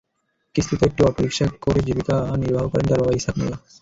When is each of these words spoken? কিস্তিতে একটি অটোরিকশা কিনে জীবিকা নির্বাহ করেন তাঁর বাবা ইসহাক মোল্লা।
কিস্তিতে 0.55 0.83
একটি 0.87 1.01
অটোরিকশা 1.03 1.45
কিনে 1.61 1.81
জীবিকা 1.87 2.15
নির্বাহ 2.41 2.65
করেন 2.71 2.85
তাঁর 2.89 3.01
বাবা 3.01 3.13
ইসহাক 3.17 3.35
মোল্লা। 3.37 3.57